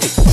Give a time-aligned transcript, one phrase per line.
[0.00, 0.27] Oh.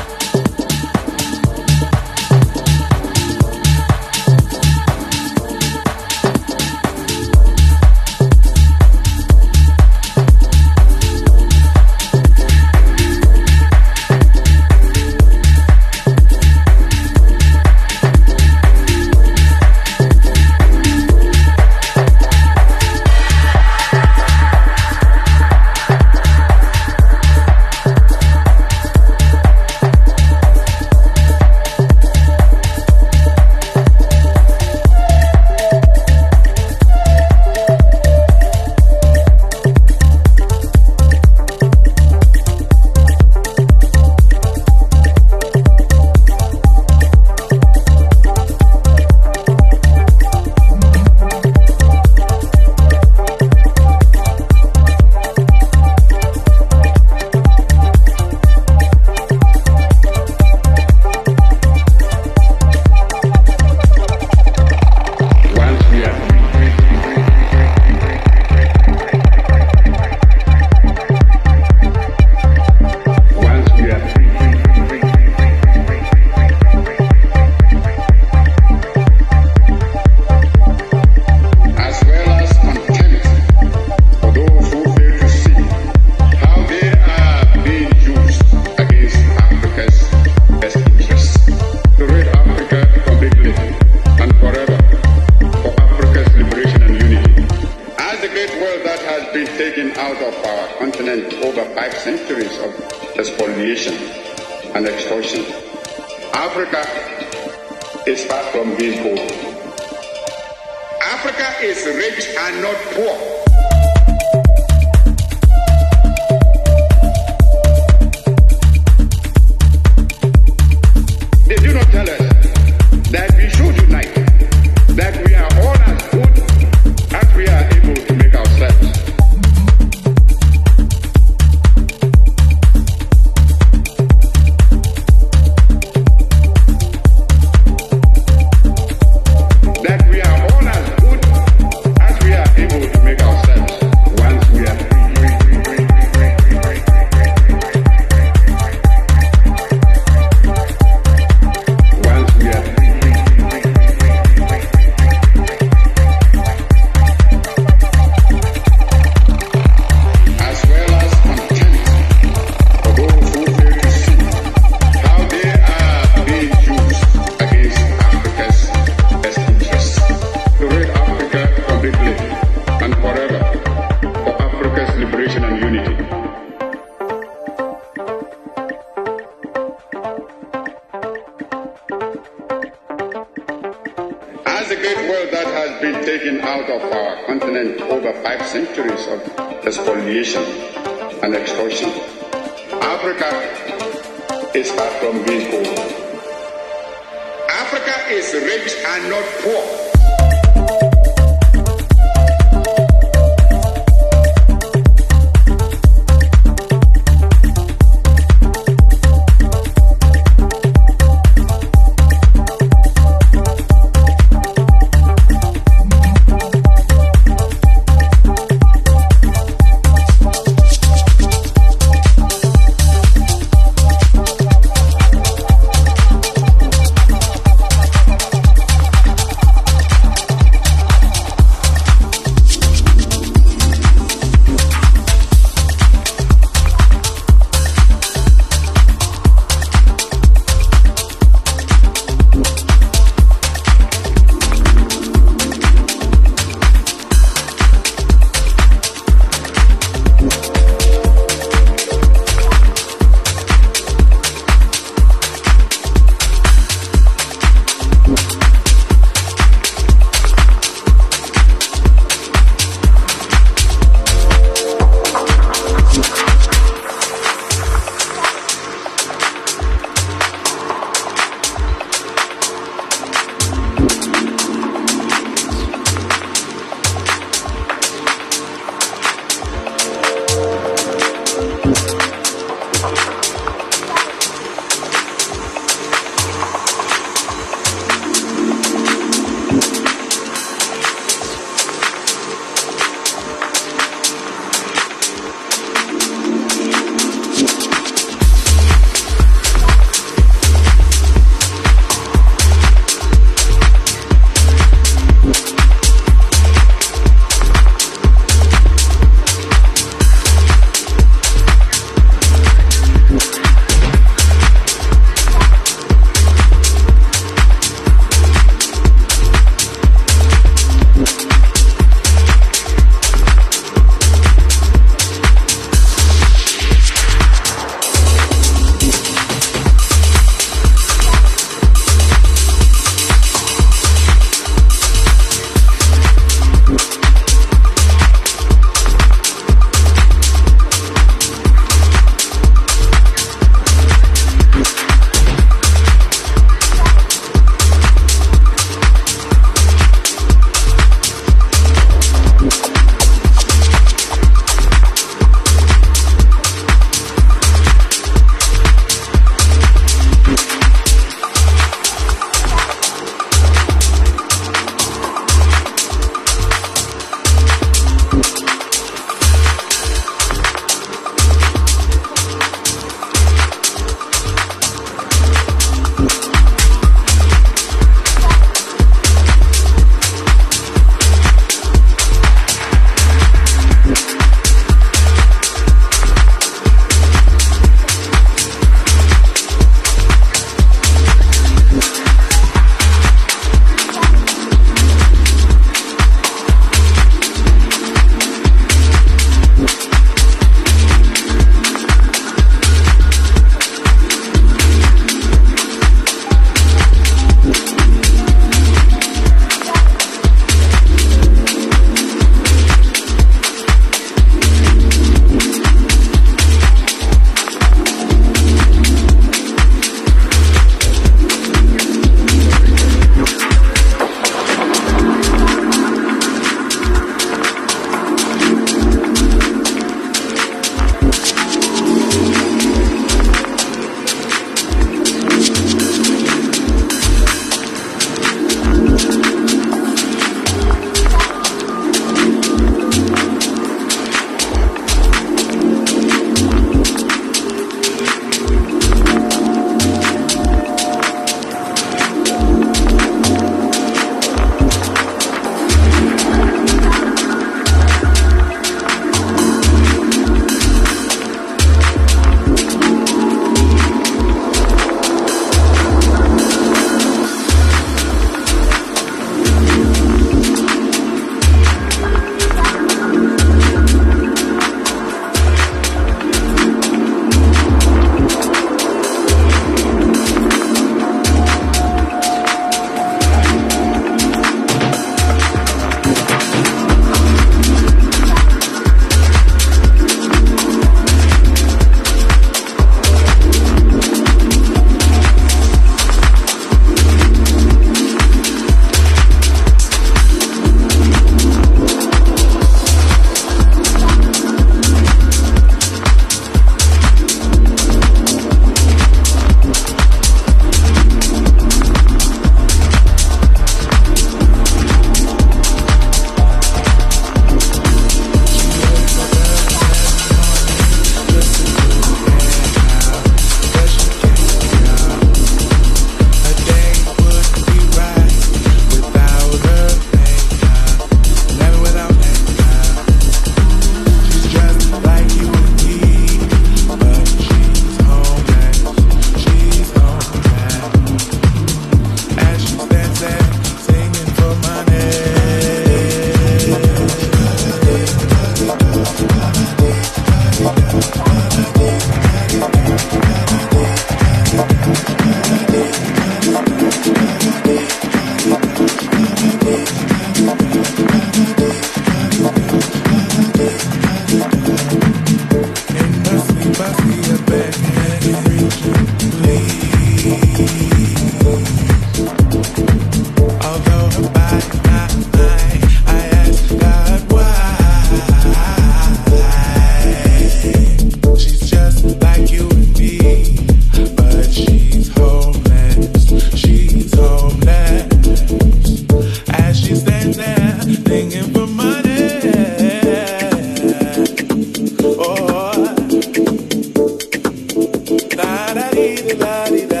[599.61, 600.00] I need that.